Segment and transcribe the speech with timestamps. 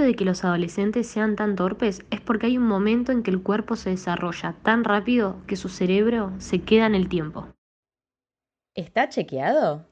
[0.00, 3.30] Hecho de que los adolescentes sean tan torpes es porque hay un momento en que
[3.30, 7.48] el cuerpo se desarrolla tan rápido que su cerebro se queda en el tiempo.
[8.74, 9.84] ¿Está chequeado?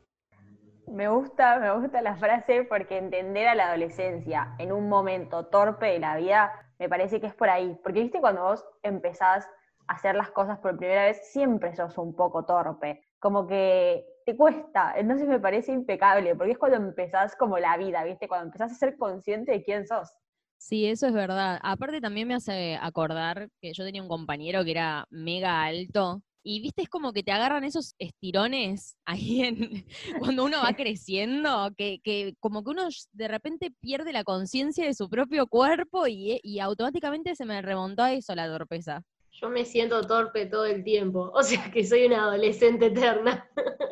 [0.87, 5.89] Me gusta, me gusta la frase porque entender a la adolescencia en un momento torpe
[5.89, 7.79] de la vida me parece que es por ahí.
[7.83, 9.47] Porque viste cuando vos empezás
[9.89, 13.03] a hacer las cosas por primera vez, siempre sos un poco torpe.
[13.19, 14.93] Como que te cuesta.
[14.95, 18.29] Entonces me parece impecable, porque es cuando empezás como la vida, ¿viste?
[18.29, 20.11] Cuando empezás a ser consciente de quién sos.
[20.59, 21.59] Sí, eso es verdad.
[21.63, 26.61] Aparte también me hace acordar que yo tenía un compañero que era mega alto y
[26.61, 29.87] viste, es como que te agarran esos estirones ahí en,
[30.19, 34.92] cuando uno va creciendo, que, que como que uno de repente pierde la conciencia de
[34.92, 39.03] su propio cuerpo y, y automáticamente se me remontó a eso la torpeza.
[39.41, 43.48] Yo me siento torpe todo el tiempo, o sea que soy una adolescente eterna.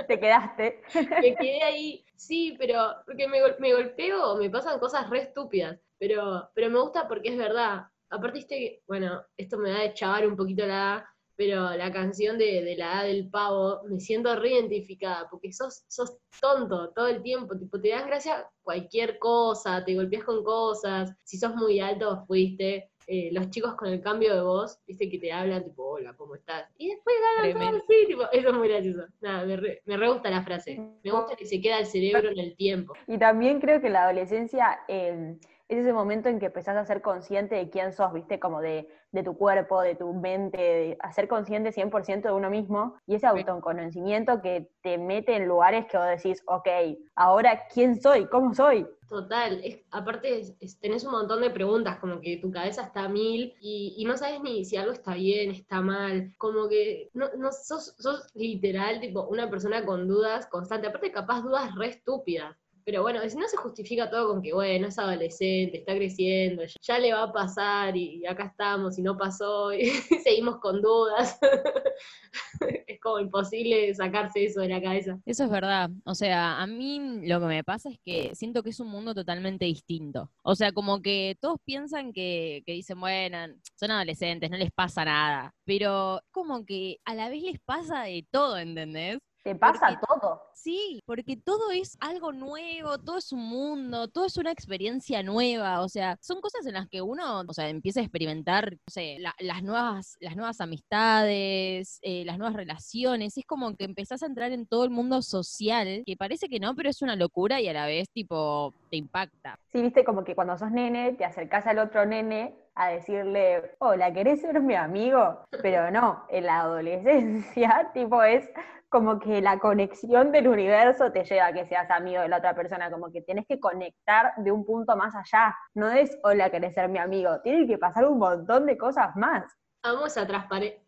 [0.09, 0.83] Te quedaste.
[1.23, 6.51] me quedé ahí, sí, pero porque me, me golpeo, me pasan cosas re estúpidas, pero,
[6.55, 7.87] pero me gusta porque es verdad.
[8.11, 12.63] Aparte, este, bueno, esto me da de chavar un poquito la pero la canción de,
[12.63, 17.57] de, la edad del pavo, me siento reidentificada, porque sos, sos tonto todo el tiempo,
[17.59, 22.91] tipo, te das gracia cualquier cosa, te golpeas con cosas, si sos muy alto fuiste,
[23.07, 26.35] eh, los chicos con el cambio de voz, viste que te hablan tipo, hola, ¿cómo
[26.35, 26.69] estás?
[26.77, 29.07] Y después hablan así, tipo, eso es muy gracioso.
[29.21, 32.39] Nada, me re, me gusta la frase, me gusta que se queda el cerebro en
[32.39, 32.95] el tiempo.
[33.07, 34.81] Y también creo que la adolescencia...
[34.89, 35.37] Eh,
[35.69, 38.39] es ese momento en que empezás a ser consciente de quién sos, ¿viste?
[38.39, 42.97] Como de, de tu cuerpo, de tu mente, de ser consciente 100% de uno mismo
[43.07, 46.69] y ese autoconocimiento que te mete en lugares que vos decís, ok,
[47.17, 48.87] ahora quién soy, cómo soy.
[49.09, 53.95] Total, es, aparte tenés un montón de preguntas, como que tu cabeza está mil y,
[53.97, 57.95] y, no sabes ni si algo está bien, está mal, como que no, no sos,
[57.99, 62.57] sos literal tipo una persona con dudas constantes, aparte capaz dudas re estúpidas.
[62.87, 67.01] Pero bueno, si no se justifica todo con que, bueno, es adolescente, está creciendo, ya,
[67.01, 69.87] le va a pasar y, acá estamos y no pasó y
[70.23, 71.37] seguimos con dudas.
[72.87, 75.19] es como imposible sacarse eso de la cabeza.
[75.27, 75.91] Eso es verdad.
[76.05, 79.17] O sea, a mí lo que me pasa es que siento que es un mundo
[79.17, 80.31] totalmente distinto.
[80.45, 83.39] O sea, como que todos piensan que, que dicen, bueno,
[83.75, 85.53] son adolescentes, no les pasa nada.
[85.65, 89.19] Pero como que a la vez les pasa de todo, ¿entendés?
[89.47, 90.43] Te pasa todo.
[90.55, 95.83] Sí, porque todo es algo nuevo, todo es un mundo, todo es una experiencia nueva,
[95.83, 99.19] o sea, son cosas en las que uno, o sea, empieza a experimentar, no sé,
[99.39, 104.51] las nuevas, las nuevas amistades, eh, las nuevas relaciones, es como que empezás a entrar
[104.51, 107.73] en todo el mundo social, que parece que no, pero es una locura y a
[107.73, 109.61] la vez, tipo, te impacta.
[109.71, 114.13] Sí, viste, como que cuando sos nene, te acercás al otro nene a decirle, hola,
[114.13, 115.45] ¿querés ser mi amigo?
[115.63, 118.51] Pero no, en la adolescencia, tipo, es
[118.97, 122.55] como que la conexión del universo te lleva a que seas amigo de la otra
[122.55, 125.55] persona, como que tienes que conectar de un punto más allá.
[125.75, 129.45] No es, hola, querés ser mi amigo, tiene que pasar un montón de cosas más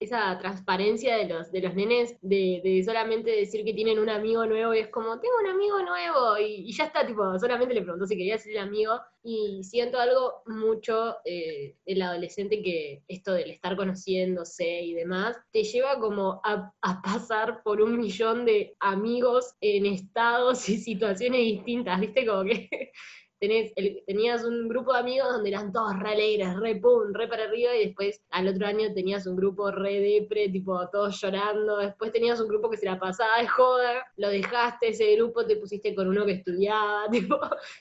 [0.01, 4.75] esa, transparencia de los, de los nenes, de, solamente decir que tienen un amigo nuevo
[4.75, 8.17] y es como, tengo un amigo nuevo y, ya está, tipo, solamente le preguntó si
[8.17, 13.77] quería ser el amigo y siento algo mucho eh, el adolescente que esto del estar
[13.77, 19.87] conociéndose y demás, te lleva como a, a pasar por un millón de amigos en
[19.87, 22.27] estados y situaciones distintas, ¿viste?
[22.27, 22.69] Como que
[23.39, 27.77] tenías un grupo de amigos donde eran todos re alegres, re pum, re para arriba,
[27.77, 32.41] y después al otro año tenías un grupo re depre, tipo todos llorando, después tenías
[32.41, 36.09] un grupo que se la pasaba de joda, lo dejaste ese grupo, te pusiste con
[36.09, 37.39] uno que estudiaba, tipo,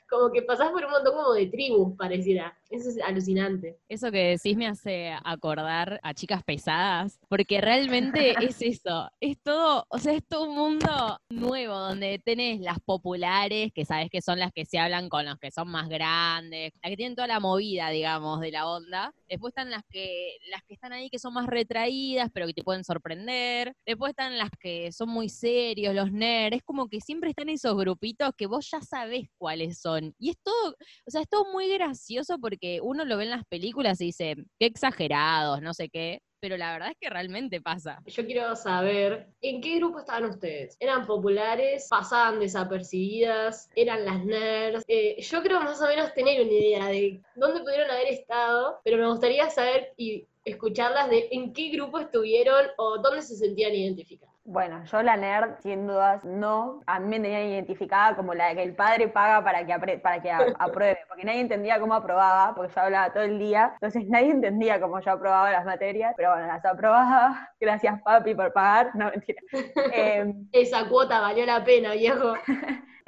[0.10, 2.58] como que pasás por un montón como de tribus, pareciera.
[2.70, 3.78] Eso es alucinante.
[3.88, 9.86] Eso que decís me hace acordar a chicas pesadas, porque realmente es eso, es todo,
[9.90, 14.40] o sea, es todo un mundo nuevo, donde tenés las populares, que sabes que son
[14.40, 17.40] las que se hablan con los que son más grandes, las que tienen toda la
[17.40, 19.14] movida, digamos, de la onda.
[19.30, 22.64] Después están las que, las que están ahí que son más retraídas, pero que te
[22.64, 23.76] pueden sorprender.
[23.86, 26.58] Después están las que son muy serios, los nerds.
[26.58, 30.14] Es como que siempre están esos grupitos que vos ya sabés cuáles son.
[30.20, 30.76] Y es todo,
[31.06, 34.36] o sea, es todo muy gracioso porque uno lo ve en las películas y dice,
[34.60, 38.02] qué exagerados, no sé qué pero la verdad es que realmente pasa.
[38.06, 40.78] Yo quiero saber, ¿en qué grupo estaban ustedes?
[40.80, 41.88] ¿Eran populares?
[41.90, 43.70] ¿Pasaban desapercibidas?
[43.76, 44.84] ¿Eran las nerds?
[44.88, 48.98] Eh, yo creo más o menos tener una idea de dónde pudieron haber estado, pero
[48.98, 54.27] me gustaría saber y escucharlas de en qué grupo estuvieron o dónde se sentían identificadas.
[54.50, 56.80] Bueno, yo la nerd, sin dudas, no.
[56.86, 60.32] A mí me tenían identificada como la que el padre paga para que, para que
[60.60, 64.80] apruebe, porque nadie entendía cómo aprobaba, porque yo hablaba todo el día, entonces nadie entendía
[64.80, 67.50] cómo yo aprobaba las materias, pero bueno, las aprobaba.
[67.60, 68.92] Gracias, papi, por pagar.
[68.96, 69.42] No, mentira.
[69.94, 72.36] Em, Esa cuota valió la pena, viejo.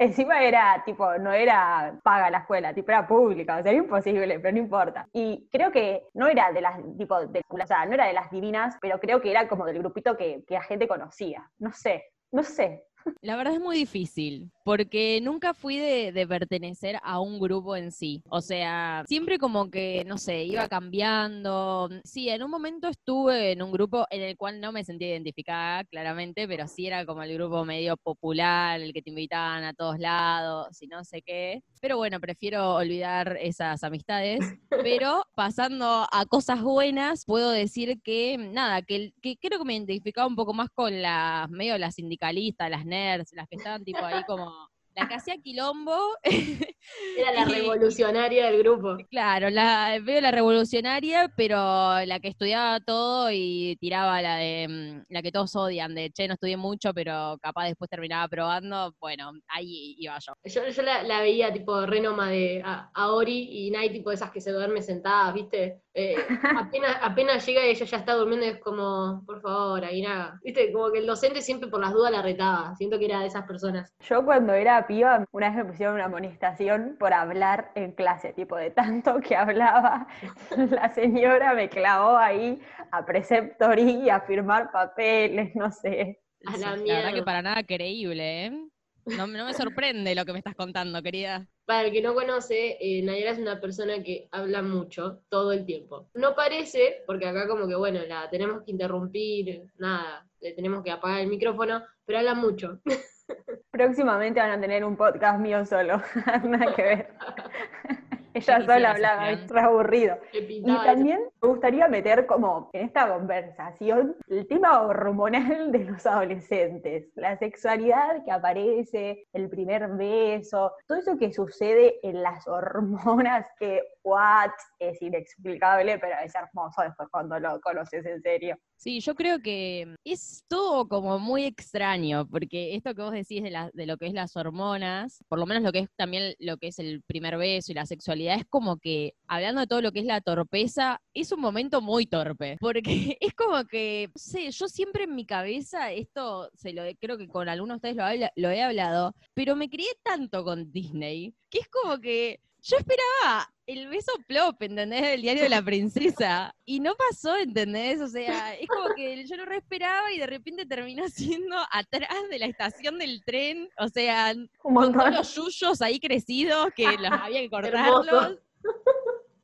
[0.00, 4.40] Encima era, tipo, no era paga la escuela, tipo, era pública, o sea, era imposible,
[4.40, 5.06] pero no importa.
[5.12, 8.30] Y creo que no era de las, tipo, de, o sea, no era de las
[8.30, 11.50] divinas, pero creo que era como del grupito que, que la gente conocía.
[11.58, 12.86] No sé, no sé,
[13.22, 18.22] la verdad es muy difícil, porque nunca fui de, pertenecer a un grupo en sí.
[18.28, 21.88] O sea, siempre como que, no sé, iba cambiando.
[22.04, 25.82] Sí, en un momento estuve en un grupo en el cual no me sentía identificada,
[25.82, 29.98] claramente, pero sí era como el grupo medio popular, el que te invitaban a todos
[29.98, 31.64] lados y no sé qué.
[31.80, 34.38] Pero bueno, prefiero olvidar esas amistades.
[34.84, 40.28] Pero pasando a cosas buenas, puedo decir que, nada, que, que creo que me identificaba
[40.28, 44.22] un poco más con las, medio las sindicalistas, las nerds, las que estaban tipo ahí
[44.24, 44.59] como
[44.94, 45.96] la que hacía quilombo.
[47.16, 48.96] Era la revolucionaria del grupo.
[49.10, 51.56] Claro, la, veo la revolucionaria, pero
[52.04, 56.26] la que estudiaba todo y tiraba la de mm, la que todos odian, de che,
[56.26, 58.94] no estudié mucho, pero capaz después terminaba probando.
[59.00, 60.32] Bueno, ahí iba yo.
[60.44, 62.62] Yo, la, veía tipo renoma de
[62.94, 65.82] Aori y Night, tipo esas que se duerme sentadas, ¿viste?
[65.92, 66.14] Eh,
[66.56, 70.90] apenas, apenas llega y ella ya está durmiendo es como, por favor, nada Viste, como
[70.90, 72.74] que el docente siempre por las dudas la retaba.
[72.76, 73.92] Siento que era de esas personas.
[74.00, 78.56] Yo cuando era piba, una vez me pusieron una amonestación por hablar en clase, tipo
[78.56, 80.06] de tanto que hablaba,
[80.70, 82.60] la señora me clavó ahí
[82.90, 86.20] a preceptoría, a firmar papeles, no sé.
[86.46, 88.70] A la, la verdad que para nada creíble, ¿eh?
[89.16, 91.46] No, me sorprende lo que me estás contando, querida.
[91.64, 95.64] Para el que no conoce, eh, Nayara es una persona que habla mucho, todo el
[95.64, 96.10] tiempo.
[96.14, 100.90] No parece, porque acá como que, bueno, la tenemos que interrumpir, nada, le tenemos que
[100.90, 102.80] apagar el micrófono, pero habla mucho.
[103.70, 106.02] Próximamente van a tener un podcast mío solo,
[106.44, 107.08] nada que ver.
[108.34, 110.16] Ella sola hablaba, es aburrido.
[110.32, 117.08] Y también me gustaría meter como en esta conversación el tema hormonal de los adolescentes,
[117.16, 123.82] la sexualidad que aparece, el primer beso, todo eso que sucede en las hormonas que,
[124.02, 128.56] what, es inexplicable, pero es hermoso después cuando lo conoces en serio.
[128.76, 133.50] Sí, yo creo que es todo como muy extraño, porque esto que vos decís de,
[133.50, 136.56] la, de lo que es las hormonas, por lo menos lo que es también lo
[136.56, 139.92] que es el primer beso y la sexualidad, es como que, hablando de todo lo
[139.92, 144.50] que es la torpeza, es un momento muy torpe, porque es como que, no sé,
[144.50, 148.28] yo siempre en mi cabeza, esto se lo creo que con algunos de ustedes lo,
[148.36, 153.52] lo he hablado, pero me crié tanto con Disney, que es como que yo esperaba
[153.66, 155.02] el beso plop, ¿entendés?
[155.02, 156.54] Del diario de la princesa.
[156.64, 158.00] Y no pasó, ¿entendés?
[158.00, 162.28] O sea, es como que yo lo re esperaba y de repente terminó siendo atrás
[162.30, 163.68] de la estación del tren.
[163.78, 168.38] O sea, con todos los yuyos ahí crecidos que los había que cortarlos.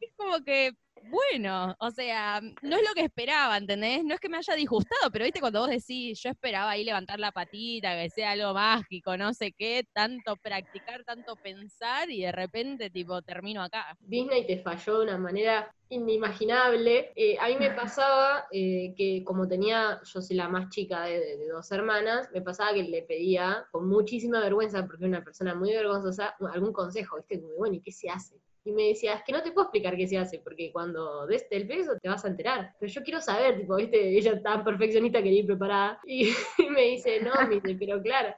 [0.01, 0.73] Es como que
[1.09, 4.05] bueno, o sea, no es lo que esperaba, ¿entendés?
[4.05, 7.21] No es que me haya disgustado, pero viste cuando vos decís, yo esperaba ahí levantar
[7.21, 12.33] la patita, que sea algo mágico, no sé qué, tanto practicar, tanto pensar y de
[12.33, 13.97] repente tipo termino acá.
[14.01, 17.13] Disney te falló de una manera inimaginable.
[17.15, 21.47] Eh, a mí me pasaba eh, que como tenía, yo soy la más chica de,
[21.47, 25.71] dos hermanas, me pasaba que le pedía con muchísima vergüenza, porque era una persona muy
[25.71, 27.41] vergonzosa, algún consejo, ¿viste?
[27.41, 28.41] Como, bueno, ¿y qué se hace?
[28.67, 31.47] Y me decía, es que no te puedo explicar qué se hace, porque cuando des
[31.51, 32.75] el peso te vas a enterar.
[32.81, 36.01] Pero yo quiero saber, tipo, viste, ella tan perfeccionista quería ir preparada.
[36.05, 38.35] Y, y me dice, no, me dice, pero claro,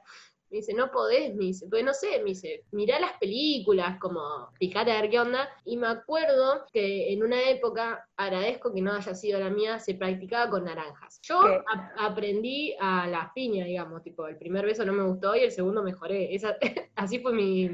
[0.49, 4.49] me dice, no podés, me dice, pues no sé, me dice, mirá las películas, como,
[4.59, 5.49] fíjate a ver qué onda.
[5.65, 9.95] Y me acuerdo que en una época, agradezco que no haya sido la mía, se
[9.95, 11.19] practicaba con naranjas.
[11.21, 11.41] Yo
[11.97, 15.83] aprendí a las piñas, digamos, tipo, el primer beso no me gustó y el segundo
[15.83, 16.33] mejoré.
[16.33, 16.57] Esa,
[16.95, 17.69] así fue mi,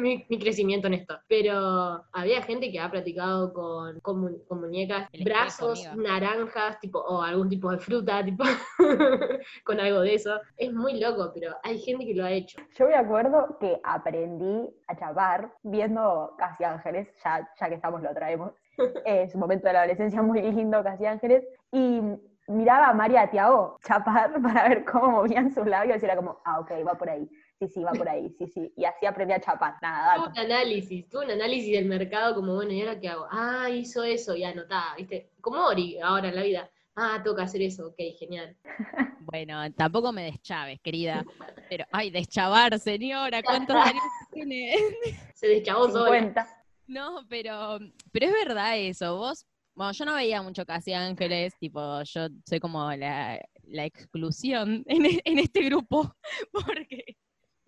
[0.00, 1.18] mi, crecimiento en esto.
[1.28, 7.70] Pero había gente que ha practicado con, con, muñecas, brazos, naranjas, tipo, o algún tipo
[7.70, 8.44] de fruta, tipo,
[9.64, 10.40] con algo de eso.
[10.56, 12.58] Es muy loco, pero hay gente que lo ha hecho.
[12.78, 18.12] Yo me acuerdo que aprendí a chapar viendo Casi Ángeles, ya, ya que estamos lo
[18.14, 18.52] traemos.
[19.04, 21.44] es un momento de la adolescencia muy lindo, Casi Ángeles.
[21.70, 22.00] Y
[22.48, 26.60] miraba a María Tiago chapar para ver cómo movían sus labios y era como, ah,
[26.60, 27.28] ok, va por ahí.
[27.58, 28.72] Sí, sí, va por ahí, sí, sí.
[28.76, 30.14] Y así aprendí a chapar, nada.
[30.14, 33.26] Tuve un análisis, tuve un análisis del mercado como, bueno, ¿y ahora qué hago?
[33.30, 35.32] Ah, hizo eso y anotaba, ¿viste?
[35.40, 36.70] Como Ori ahora en la vida.
[36.94, 38.56] Ah, que hacer eso, ok, genial.
[39.30, 41.22] Bueno, tampoco me deschaves, querida.
[41.68, 44.74] Pero, ay, deschavar, señora, ¿cuántos años tiene?
[45.34, 46.48] Se deschavó sola.
[46.86, 47.78] No, pero,
[48.10, 49.18] pero es verdad eso.
[49.18, 49.44] Vos,
[49.74, 55.20] bueno, yo no veía mucho Casi Ángeles, tipo, yo soy como la, la exclusión en,
[55.22, 56.10] en este grupo,
[56.52, 57.18] porque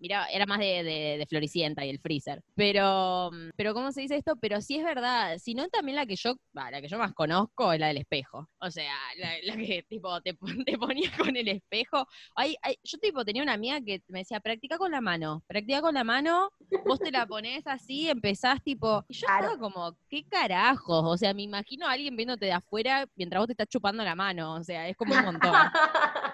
[0.01, 2.41] Mira, era más de, de- de Floricienta y el freezer.
[2.55, 4.35] Pero, mm, pero ¿cómo se dice esto?
[4.35, 5.37] Pero sí es verdad.
[5.37, 8.49] Si no, también la que yo, la que yo más conozco es la del espejo.
[8.59, 10.33] O sea, la, la que tipo te,
[10.65, 12.07] te ponía con el espejo.
[12.35, 15.81] Ay, ay, yo tipo tenía una amiga que me decía, practica con la mano, practica
[15.81, 16.49] con la mano,
[16.85, 19.05] vos te la pones así, empezás tipo.
[19.07, 21.03] Y yo estaba como, ¿qué carajos?
[21.05, 24.15] O sea, me imagino a alguien viéndote de afuera mientras vos te estás chupando la
[24.15, 24.55] mano.
[24.55, 25.53] O sea, es como un montón.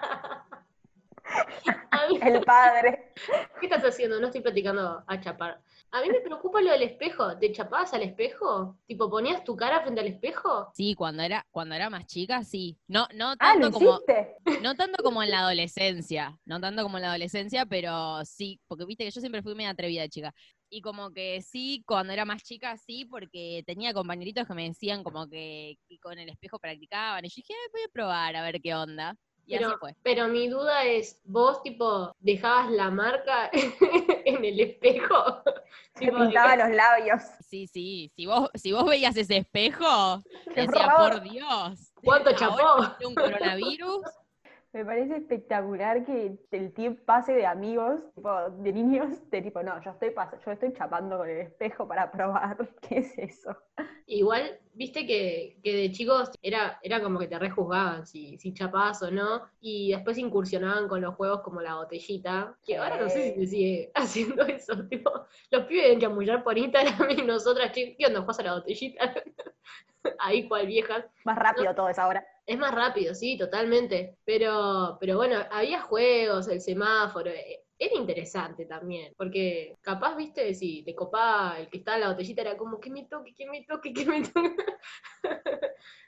[2.22, 3.12] El padre.
[3.60, 4.20] ¿Qué estás haciendo?
[4.20, 5.60] No estoy platicando a chapar.
[5.90, 7.36] A mí me preocupa lo del espejo.
[7.38, 8.76] ¿Te chapabas al espejo?
[8.86, 10.70] ¿Tipo ponías tu cara frente al espejo?
[10.74, 12.78] Sí, cuando era, cuando era más chica, sí.
[12.88, 14.36] No, no Ah, tanto ¿lo como, hiciste?
[14.62, 18.84] no tanto como en la adolescencia, no tanto como en la adolescencia, pero sí, porque
[18.84, 20.34] viste que yo siempre fui medio atrevida de chica.
[20.70, 25.02] Y como que sí, cuando era más chica, sí, porque tenía compañeritos que me decían
[25.02, 27.24] como que, que con el espejo practicaban.
[27.24, 29.16] Y yo dije, "Ay, voy a probar a ver qué onda.
[29.48, 29.96] Y así Pero, fue.
[30.02, 33.50] pero mi duda es, ¿vos tipo dejabas la marca
[34.24, 35.42] en el espejo?
[35.94, 37.22] Se Tipo, pintaba los labios.
[37.40, 40.22] Sí, sí, si vos, si vos veías ese espejo,
[40.54, 41.92] Qué decía, por Dios.
[42.04, 42.96] ¿Cuánto chapó?
[43.06, 44.02] un coronavirus.
[44.72, 49.82] Me parece espectacular que el tiempo pase de amigos, tipo, de niños, de tipo, no,
[49.82, 50.14] yo estoy,
[50.44, 52.56] yo estoy chapando con el espejo para probar.
[52.82, 53.56] ¿Qué es eso?
[54.06, 59.02] Igual, viste que, que de chicos era, era como que te rejuzgaban si, si chapabas
[59.02, 63.34] o no, y después incursionaban con los juegos como la botellita, que ahora no sé
[63.34, 65.10] si se sigue haciendo eso, tipo,
[65.50, 68.20] los pibes deben chamullar por Instagram y nosotras, ¿qué onda?
[68.20, 69.14] ¿Juegas a la botellita?
[70.20, 71.04] Ahí cual viejas.
[71.24, 72.24] Más rápido todo es ahora.
[72.46, 74.16] Es más rápido, sí, totalmente.
[74.24, 77.30] Pero, pero bueno, había juegos, el semáforo.
[77.30, 82.08] eh, Era interesante también, porque capaz, viste, si te copaba el que estaba en la
[82.10, 84.56] botellita, era como que me toque, que me toque, que me toque.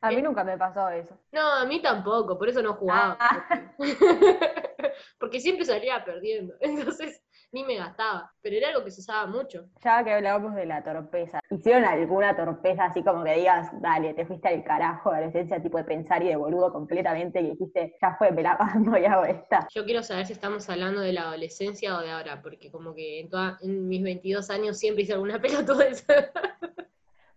[0.02, 1.16] A Eh, mí nunca me pasó eso.
[1.32, 3.16] No, a mí tampoco, por eso no jugaba.
[3.20, 3.74] Ah.
[3.76, 3.96] Porque,
[5.20, 7.22] porque siempre salía perdiendo, entonces
[7.52, 8.32] ni me gastaba.
[8.40, 9.66] Pero era algo que se usaba mucho.
[9.82, 14.24] Ya que hablábamos de la torpeza, ¿hicieron alguna torpeza así como que digas, dale, te
[14.26, 18.14] fuiste al carajo de adolescencia, tipo de pensar y de boludo completamente, y dijiste, ya
[18.16, 19.66] fue, me la mando y hago esta?
[19.74, 23.20] Yo quiero saber si estamos hablando de la adolescencia o de ahora, porque como que
[23.20, 26.06] en, toda- en mis 22 años siempre hice alguna pelotudez.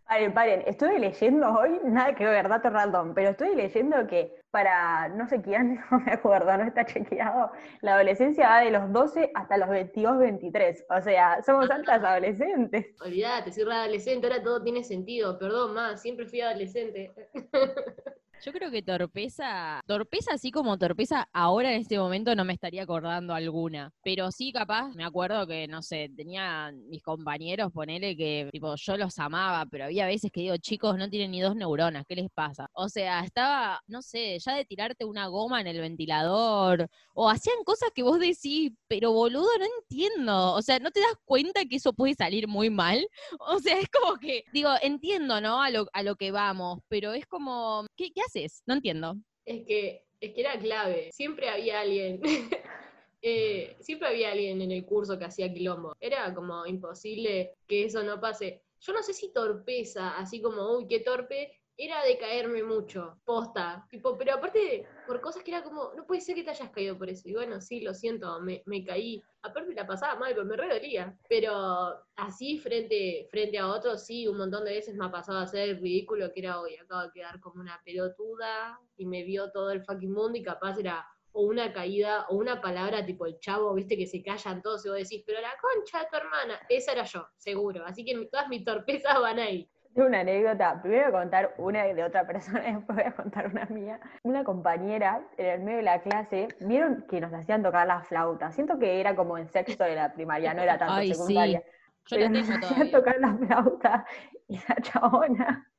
[0.06, 5.10] Paren, paren, estuve leyendo hoy, nada que ver, dato random, pero estuve leyendo que para
[5.10, 9.32] no sé quién, no me acuerdo, no está chequeado, la adolescencia va de los 12
[9.34, 10.86] hasta los 22, 23.
[10.92, 12.86] O sea, somos altas adolescentes.
[13.02, 15.40] Olvídate, soy re adolescente, ahora todo tiene sentido.
[15.40, 17.12] Perdón, más, siempre fui adolescente.
[18.46, 22.84] Yo creo que torpeza, torpeza así como torpeza, ahora en este momento no me estaría
[22.84, 23.94] acordando alguna.
[24.04, 28.98] Pero sí, capaz, me acuerdo que, no sé, tenía mis compañeros, ponele que, tipo, yo
[28.98, 32.30] los amaba, pero había veces que digo, chicos, no tienen ni dos neuronas, ¿qué les
[32.32, 32.68] pasa?
[32.74, 37.64] O sea, estaba, no sé, ya de tirarte una goma en el ventilador, o hacían
[37.64, 40.54] cosas que vos decís, pero boludo, no entiendo.
[40.54, 43.08] O sea, ¿no te das cuenta que eso puede salir muy mal?
[43.56, 45.62] O sea, es como que, digo, entiendo, ¿no?
[45.62, 48.22] A lo, a lo que vamos, pero es como, ¿qué, qué
[48.66, 49.16] No entiendo.
[49.46, 51.10] Es que, es que era clave.
[51.12, 52.22] Siempre había alguien.
[53.22, 55.96] eh, siempre había alguien en el curso que hacía quilombo.
[56.00, 58.62] Era como imposible que eso no pase.
[58.80, 63.86] Yo no sé si torpeza, así como, uy, qué torpe, era de caerme mucho, posta.
[63.90, 66.98] Tipo, pero aparte, por cosas que era como, no puede ser que te hayas caído
[66.98, 67.28] por eso.
[67.28, 69.22] Y bueno, sí, lo siento, me, me caí.
[69.42, 71.18] Aparte la pasaba mal, pero me re dolía.
[71.28, 75.64] Pero así, frente, frente a otros, sí, un montón de veces me ha pasado a
[75.64, 76.76] el ridículo que era hoy.
[76.76, 80.78] Acabo de quedar como una pelotuda y me vio todo el fucking mundo y capaz
[80.80, 84.86] era o una caída o una palabra tipo el chavo, viste que se callan todos
[84.86, 87.84] y vos decís, pero la concha de tu hermana, esa era yo, seguro.
[87.86, 89.68] Así que todas mis torpezas van ahí.
[89.96, 90.82] Una anécdota.
[90.82, 94.00] Primero voy a contar una de otra persona, después voy a contar una mía.
[94.24, 98.52] Una compañera, en el medio de la clase, vieron que nos hacían tocar la flauta.
[98.52, 101.14] Siento que era como en sexto de la primaria, no era tanto Ay, sí.
[101.14, 101.64] secundaria.
[102.06, 104.06] Yo pero nos hacían tocar la flauta
[104.48, 105.72] y la chabona,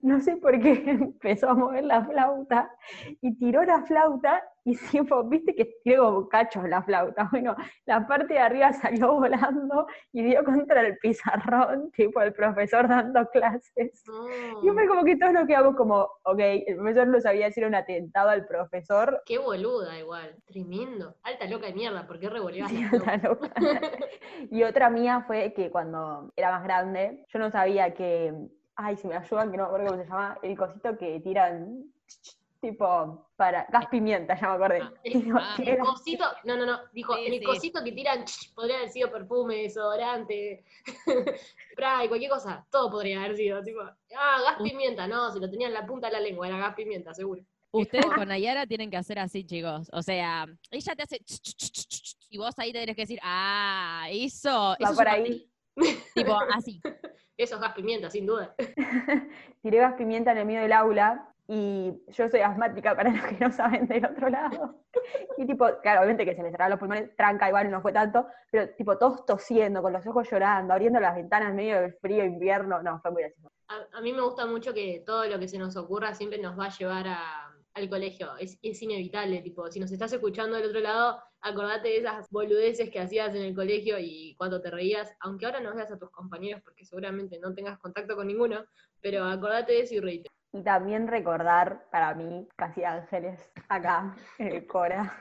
[0.00, 2.70] no sé por qué, empezó a mover la flauta
[3.20, 7.28] y tiró la flauta y tipo, viste que como cachos la flauta.
[7.34, 12.88] Bueno, la parte de arriba salió volando y dio contra el pizarrón, tipo el profesor
[12.88, 14.04] dando clases.
[14.62, 17.68] Y fue como que todos nos quedamos como, ok, el profesor no sabía si era
[17.68, 19.20] un atentado al profesor.
[19.26, 21.16] Qué boluda igual, tremendo.
[21.24, 22.84] Alta loca de mierda, ¿por qué revolvías Sí,
[23.22, 23.50] loca.
[24.50, 28.32] Y otra mía fue que cuando era más grande, yo no sabía que,
[28.76, 31.84] ay, si me ayudan, que no me acuerdo cómo se llama, el cosito que tiran,
[32.60, 34.80] tipo, para, gas pimienta, ya me acordé.
[34.82, 34.92] Ah,
[35.40, 37.44] ah, El cosito, no, no, no, dijo, Sí, el sí.
[37.44, 40.64] cosito que tiran, podría haber sido perfume, desodorante,
[41.72, 45.68] spray, cualquier cosa, todo podría haber sido, tipo, ah, gas pimienta, no, si lo tenía
[45.68, 47.42] en la punta de la lengua, era gas pimienta, seguro.
[47.70, 49.90] Ustedes con Nayara tienen que hacer así, chicos.
[49.92, 53.02] O sea, ella te hace ch, ch, ch, ch, ch, y vos ahí tenés que
[53.02, 55.50] decir, ah, eso, Va eso por ahí.
[56.14, 56.80] Tipo, así.
[57.36, 58.54] Eso es gas pimienta, sin duda.
[59.62, 63.38] Tiré gas pimienta en el medio del aula y yo soy asmática para los que
[63.44, 64.80] no saben del otro lado.
[65.36, 68.26] Y tipo, claro, obviamente que se me cerraron los pulmones, tranca igual no fue tanto,
[68.50, 72.24] pero tipo todos tosiendo, con los ojos llorando, abriendo las ventanas en medio del frío
[72.24, 73.48] invierno, no, fue muy gracioso.
[73.68, 76.58] A, a mí me gusta mucho que todo lo que se nos ocurra siempre nos
[76.58, 78.36] va a llevar a- al colegio.
[78.38, 82.90] Es, es inevitable, tipo, si nos estás escuchando del otro lado, acordate de esas boludeces
[82.90, 86.10] que hacías en el colegio y cuando te reías, aunque ahora no veas a tus
[86.10, 88.64] compañeros porque seguramente no tengas contacto con ninguno,
[89.00, 90.30] pero acordate de eso y reíte.
[90.52, 95.12] Y también recordar para mí, casi ángeles, acá, en el Cora.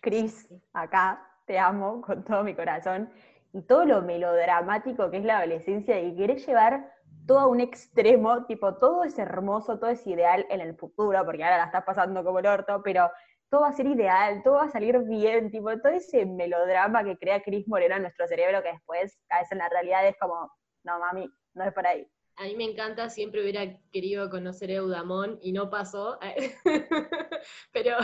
[0.00, 3.10] Cris, acá, te amo con todo mi corazón.
[3.52, 6.92] Y todo lo melodramático que es la adolescencia y querés llevar
[7.28, 11.44] todo a un extremo, tipo, todo es hermoso, todo es ideal en el futuro, porque
[11.44, 13.10] ahora la estás pasando como el orto, pero
[13.50, 17.18] todo va a ser ideal, todo va a salir bien, tipo, todo ese melodrama que
[17.18, 20.50] crea Cris Moreno en nuestro cerebro que después caes en la realidad es como,
[20.84, 22.08] no mami, no es por ahí.
[22.36, 26.18] A mí me encanta, siempre hubiera querido conocer a Eudamón y no pasó.
[27.72, 27.96] pero,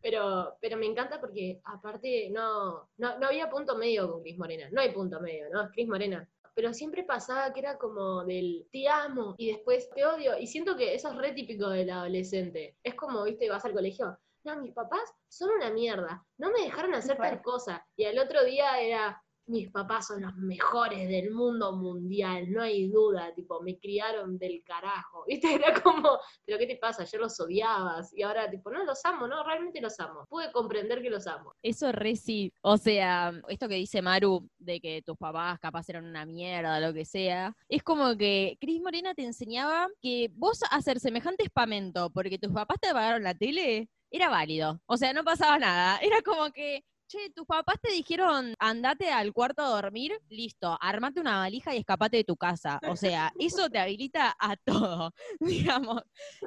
[0.00, 4.68] pero, pero me encanta porque aparte no, no, no había punto medio con Cris Morena.
[4.70, 5.62] No hay punto medio, ¿no?
[5.62, 6.28] Es Cris Morena.
[6.54, 10.38] Pero siempre pasaba que era como del te amo y después te odio.
[10.38, 12.76] Y siento que eso es re típico del adolescente.
[12.82, 14.18] Es como, viste, vas al colegio.
[14.44, 16.24] No, mis papás son una mierda.
[16.38, 17.84] No me dejaron hacer tal cosa.
[17.96, 22.88] Y al otro día era, mis papás son los mejores del mundo mundial, no hay
[22.88, 25.54] duda, tipo, me criaron del carajo, ¿viste?
[25.54, 27.02] Era como, pero ¿qué te pasa?
[27.02, 30.26] Ayer los odiabas y ahora, tipo, no, los amo, no, realmente los amo.
[30.28, 31.52] Pude comprender que los amo.
[31.62, 32.14] Eso re.
[32.62, 36.94] O sea, esto que dice Maru, de que tus papás capaz eran una mierda, lo
[36.94, 42.38] que sea, es como que Cris Morena te enseñaba que vos hacer semejante espamento porque
[42.38, 44.80] tus papás te apagaron la tele era válido.
[44.86, 45.98] O sea, no pasaba nada.
[45.98, 51.20] Era como que, che, tus papás te dijeron, andate al cuarto a dormir, listo, armate
[51.20, 52.80] una valija y escapate de tu casa.
[52.88, 56.02] O sea, eso te habilita a todo, digamos.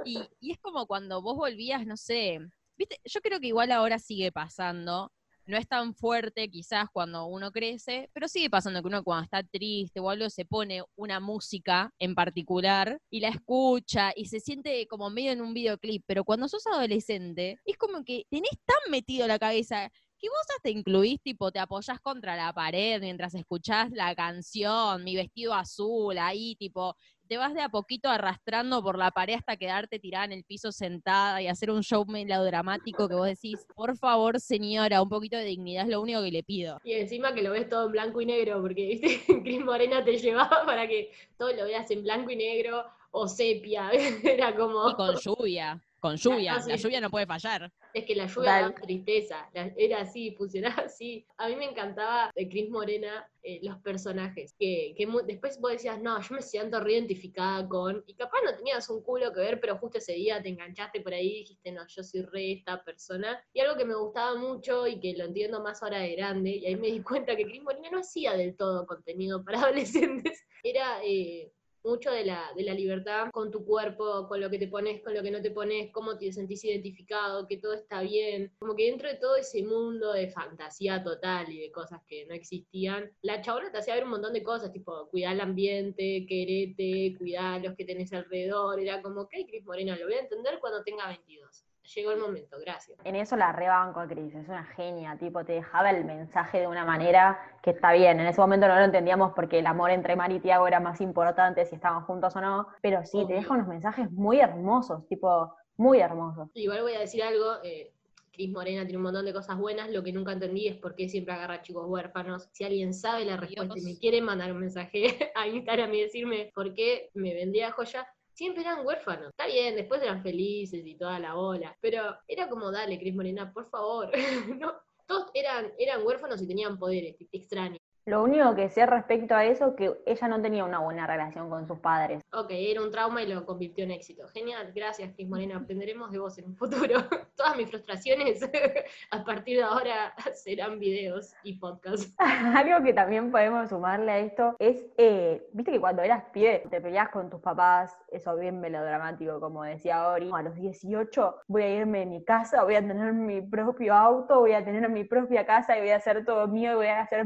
[0.06, 2.40] Y, y es como cuando vos volvías, no sé,
[2.78, 5.12] viste, yo creo que igual ahora sigue pasando.
[5.46, 9.44] No es tan fuerte quizás cuando uno crece, pero sigue pasando que uno cuando está
[9.44, 14.86] triste o algo se pone una música en particular y la escucha y se siente
[14.88, 19.26] como medio en un videoclip, pero cuando sos adolescente es como que tenés tan metido
[19.26, 24.16] la cabeza que vos hasta incluís, tipo, te apoyás contra la pared mientras escuchás la
[24.16, 26.96] canción, mi vestido azul, ahí, tipo,
[27.28, 30.72] te vas de a poquito arrastrando por la pared hasta quedarte tirada en el piso
[30.72, 35.44] sentada y hacer un show melodramático que vos decís, por favor, señora, un poquito de
[35.44, 36.80] dignidad es lo único que le pido.
[36.84, 39.22] Y encima que lo ves todo en blanco y negro, porque, ¿viste?
[39.44, 43.90] Cris Morena te llevaba para que todo lo veas en blanco y negro o sepia,
[44.24, 44.90] era como...
[44.90, 46.70] Y con lluvia, con lluvia, sí.
[46.70, 47.72] la lluvia no puede fallar.
[47.94, 51.26] Es que la lluvia daba tristeza, la- era así, funcionaba así.
[51.38, 55.72] A mí me encantaba de Cris Morena eh, los personajes, que, que mu- después vos
[55.72, 59.60] decías, no, yo me siento reidentificada con, y capaz no tenías un culo que ver,
[59.60, 62.84] pero justo ese día te enganchaste por ahí y dijiste, no, yo soy re esta
[62.84, 63.42] persona.
[63.54, 66.66] Y algo que me gustaba mucho y que lo entiendo más ahora de grande, y
[66.66, 71.00] ahí me di cuenta que Cris Morena no hacía del todo contenido para adolescentes, era...
[71.04, 71.52] eh,
[71.88, 75.14] mucho de la, de la libertad con tu cuerpo, con lo que te pones, con
[75.14, 78.52] lo que no te pones, cómo te sentís identificado, que todo está bien.
[78.60, 82.34] Como que dentro de todo ese mundo de fantasía total y de cosas que no
[82.34, 87.16] existían, la chabona te hacía ver un montón de cosas, tipo cuidar el ambiente, quererte,
[87.18, 88.80] cuidar los que tenés alrededor.
[88.80, 91.67] Era como, ok, Cris Morena, lo voy a entender cuando tenga 22.
[91.96, 93.00] Llegó el momento, gracias.
[93.04, 96.68] En eso la rebanco a Cris, es una genia, tipo, te dejaba el mensaje de
[96.68, 98.20] una manera que está bien.
[98.20, 101.00] En ese momento no lo entendíamos porque el amor entre Mari y Tiago era más
[101.00, 105.54] importante si estaban juntos o no, pero sí, te deja unos mensajes muy hermosos, tipo,
[105.78, 106.50] muy hermosos.
[106.56, 107.94] Igual voy a decir algo, eh,
[108.34, 111.08] Cris Morena tiene un montón de cosas buenas, lo que nunca entendí es por qué
[111.10, 112.50] siempre agarra chicos huérfanos.
[112.52, 116.52] Si alguien sabe la respuesta y me quiere mandar un mensaje a Instagram y decirme
[116.54, 119.30] por qué me vendía joya, siempre eran huérfanos.
[119.30, 123.52] Está bien, después eran felices y toda la bola, pero era como, dale, Cris Morena,
[123.52, 124.12] por favor.
[124.60, 124.74] no,
[125.08, 127.80] todos eran, eran huérfanos y tenían poderes extraños.
[128.08, 131.68] Lo único que sé respecto a eso, que ella no tenía una buena relación con
[131.68, 132.24] sus padres.
[132.32, 134.26] Ok, era un trauma y lo convirtió en éxito.
[134.30, 135.58] Genial, gracias, Cris Morena.
[135.58, 137.02] Aprenderemos de vos en un futuro.
[137.36, 138.50] Todas mis frustraciones
[139.12, 142.16] a partir de ahora serán videos y podcasts.
[142.56, 146.80] Algo que también podemos sumarle a esto es, eh, viste que cuando eras pibe te
[146.80, 150.32] peleas con tus papás, eso bien melodramático, como decía Ori.
[150.34, 154.40] A los 18 voy a irme de mi casa, voy a tener mi propio auto,
[154.40, 157.06] voy a tener mi propia casa y voy a hacer todo mío y voy a
[157.08, 157.26] ser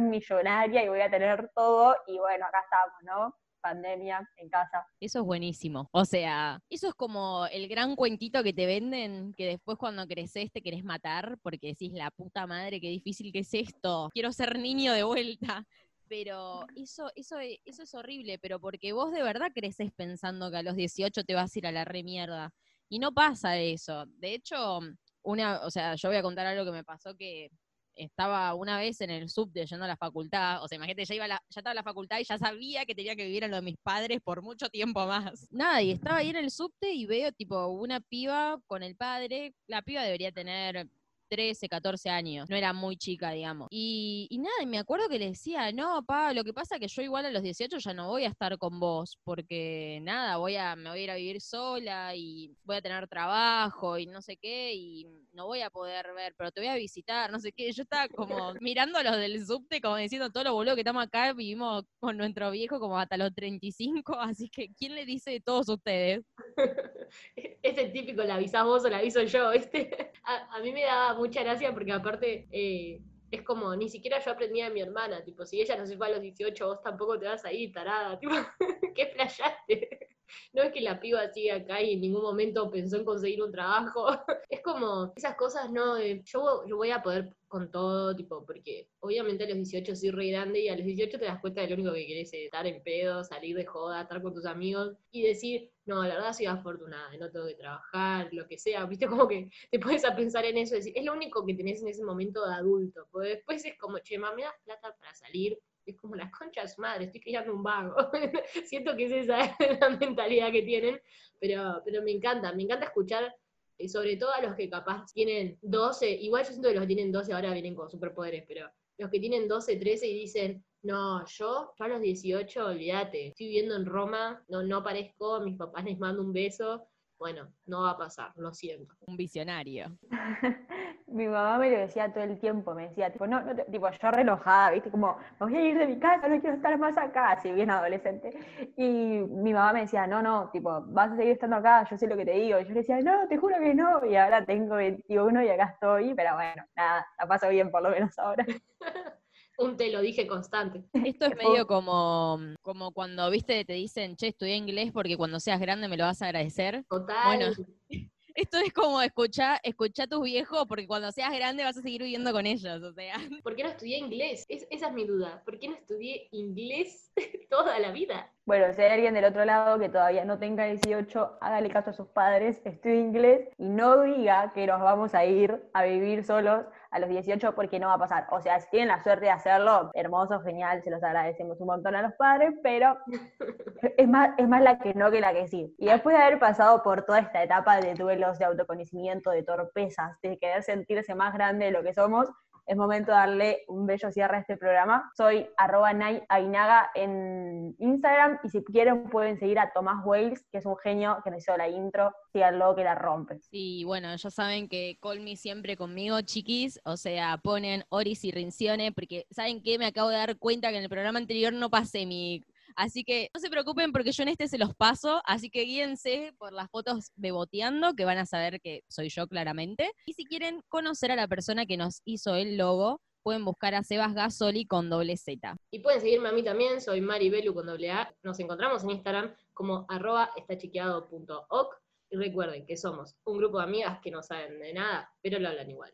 [0.80, 1.96] y voy a tener todo.
[2.08, 3.36] Y bueno, acá estamos, ¿no?
[3.62, 4.86] pandemia, en casa.
[5.00, 5.88] Eso es buenísimo.
[5.92, 10.52] O sea, eso es como el gran cuentito que te venden, que después cuando creces
[10.52, 14.10] te querés matar porque decís, la puta madre, qué difícil que es esto.
[14.12, 15.64] Quiero ser niño de vuelta.
[16.10, 20.64] Pero eso, eso, eso es horrible, pero porque vos de verdad creces pensando que a
[20.64, 22.52] los 18 te vas a ir a la remierda.
[22.90, 24.06] Y no pasa eso.
[24.18, 24.82] De hecho,
[25.24, 27.50] una, o sea, yo voy a contar algo que me pasó que
[27.96, 31.28] estaba una vez en el subte yendo a la facultad, o sea, imagínate, ya, iba
[31.28, 33.64] ya estaba en la facultad y ya sabía que tenía que vivir en lo de
[33.64, 35.48] mis padres por mucho tiempo más.
[35.52, 39.54] Nada, y estaba ahí en el subte y veo tipo una piba con el padre,
[39.68, 40.88] la piba debería tener
[41.32, 43.70] 13, 14 años, no era muy chica, digamos.
[43.72, 46.90] Y, nada, y me acuerdo que le decía, no, pa, lo que pasa es que
[46.90, 50.58] yo igual a los 18 ya no voy a estar con vos, porque nada, voy
[50.58, 54.22] a, me voy a ir a vivir sola y voy a tener trabajo y no
[54.22, 57.54] sé qué, y no voy a poder ver, pero te voy a visitar, no sé
[57.54, 57.72] qué.
[57.72, 61.04] Yo estaba como mirando a los del subte, como diciendo, todos los boludos que estamos
[61.04, 65.40] acá, vivimos con nuestro viejo como hasta los 35, así que ¿quién le dice de
[65.40, 66.26] todos ustedes?
[67.36, 70.12] es el típico, la avisás vos o la aviso yo, ¿viste?
[70.24, 74.32] A, a mí me daba mucha gracia porque aparte eh, es como, ni siquiera yo
[74.32, 77.20] aprendía de mi hermana, tipo, si ella no se fue a los 18, vos tampoco
[77.20, 78.34] te vas a ir, tarada, tipo,
[78.96, 80.10] ¿qué playaste?
[80.54, 83.52] No es que la piba siga acá y en ningún momento pensó en conseguir un
[83.52, 84.08] trabajo.
[84.50, 89.44] Es como, esas cosas, no, yo, yo voy a poder con todo, tipo, porque obviamente
[89.44, 91.76] a los 18 soy re grande y a los 18 te das cuenta de lo
[91.76, 95.24] único que querés es estar en pedo, salir de joda, estar con tus amigos y
[95.24, 99.28] decir, no, la verdad soy afortunada, no tengo que trabajar, lo que sea, viste, como
[99.28, 102.06] que te puedes a pensar en eso, decir, es lo único que tenés en ese
[102.06, 105.60] momento de adulto, porque después es como, che, me das plata para salir,
[105.92, 107.96] es como las conchas madre, estoy criando un vago.
[108.66, 111.00] Siento que es esa la mentalidad que tienen,
[111.40, 113.34] pero, pero me encanta, me encanta escuchar
[113.78, 116.94] y sobre todo a los que capaz tienen 12, igual yo siento que los que
[116.96, 121.26] tienen 12 ahora vienen con superpoderes, pero los que tienen 12, 13 y dicen, no,
[121.26, 125.86] yo, yo a los 18, olvídate, estoy viviendo en Roma, no, no aparezco, mis papás
[125.86, 126.88] les mando un beso,
[127.22, 128.96] bueno, no va a pasar, lo siento.
[129.02, 129.96] Un visionario.
[131.06, 134.10] mi mamá me lo decía todo el tiempo, me decía, tipo, no, no tipo, yo
[134.10, 137.34] relojada, viste, como, me voy a ir de mi casa, no quiero estar más acá,
[137.34, 138.32] así bien adolescente.
[138.76, 142.08] Y mi mamá me decía, no, no, tipo, vas a seguir estando acá, yo sé
[142.08, 142.60] lo que te digo.
[142.60, 144.04] Y yo le decía, no, te juro que no.
[144.04, 147.92] Y ahora tengo 21 y acá estoy, pero bueno, nada, la paso bien por lo
[147.92, 148.44] menos ahora.
[149.62, 150.84] un te lo dije constante.
[151.06, 155.60] Esto es medio como, como cuando, viste, te dicen, che, estudié inglés porque cuando seas
[155.60, 156.84] grande me lo vas a agradecer.
[156.90, 157.26] Total.
[157.26, 157.54] Bueno,
[158.36, 162.02] esto es como escuchar escucha a tus viejos porque cuando seas grande vas a seguir
[162.02, 163.16] viviendo con ellos, o sea.
[163.44, 164.46] ¿Por qué no estudié inglés?
[164.50, 165.42] esa es mi duda.
[165.46, 167.12] ¿Por qué no estudié inglés
[167.50, 168.34] toda la vida?
[168.44, 171.94] Bueno, si hay alguien del otro lado que todavía no tenga 18, hágale caso a
[171.94, 176.66] sus padres, estudie inglés y no diga que nos vamos a ir a vivir solos
[176.90, 178.28] a los 18 porque no va a pasar.
[178.32, 181.96] O sea, si tienen la suerte de hacerlo, hermoso, genial, se los agradecemos un montón
[181.96, 182.98] a los padres, pero
[183.98, 185.76] es más, es más la que no que la que sí.
[185.78, 190.20] Y después de haber pasado por toda esta etapa de duelos, de autoconocimiento, de torpezas,
[190.24, 192.28] de querer sentirse más grande de lo que somos,
[192.66, 195.12] es momento de darle un bello cierre a este programa.
[195.16, 195.92] Soy arroba
[196.30, 201.18] Ainaga en Instagram y si quieren pueden seguir a Tomás Wales, que es un genio
[201.24, 203.40] que nos hizo la intro, síganlo que la rompe.
[203.40, 208.32] Sí, bueno, ya saben que Call Me siempre conmigo, chiquis, o sea, ponen Oris y
[208.32, 209.78] Rincione, porque ¿saben qué?
[209.78, 212.44] Me acabo de dar cuenta que en el programa anterior no pasé mi
[212.76, 216.34] Así que no se preocupen porque yo en este se los paso, así que guíense
[216.38, 219.92] por las fotos beboteando, que van a saber que soy yo claramente.
[220.06, 223.84] Y si quieren conocer a la persona que nos hizo el logo, pueden buscar a
[223.84, 225.56] Sebas Gasoli con doble Z.
[225.72, 228.14] Y pueden seguirme a mí también, soy Maribelu con doble A.
[228.24, 231.82] Nos encontramos en Instagram como arroba estachiqueado.oc.
[232.14, 235.48] Y recuerden que somos un grupo de amigas que no saben de nada, pero lo
[235.48, 235.94] hablan igual.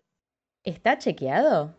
[0.63, 1.75] ¿Está chequeado?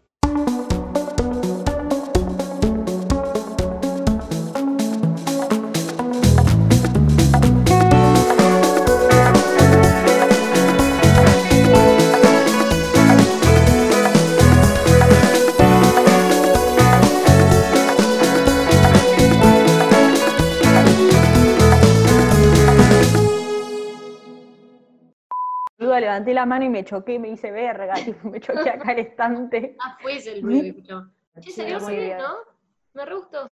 [26.08, 27.94] Levanté la mano y me choqué, me hice verga,
[28.24, 29.76] me choqué acá al estante.
[29.78, 31.10] Ah, fue ese el ruido.
[31.40, 32.38] Che, salió muy bien, ¿no?
[32.94, 33.48] Me re gustó.